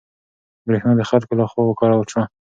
[0.67, 2.23] برېښنا د خلکو له خوا وکارول شوه.